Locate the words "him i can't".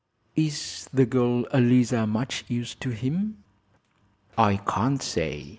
2.89-4.99